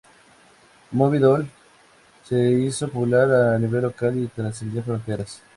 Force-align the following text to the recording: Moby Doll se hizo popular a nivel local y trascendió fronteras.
Moby 0.93 1.19
Doll 1.19 1.47
se 2.23 2.35
hizo 2.53 2.87
popular 2.87 3.31
a 3.53 3.59
nivel 3.59 3.83
local 3.83 4.17
y 4.17 4.25
trascendió 4.29 4.81
fronteras. 4.81 5.43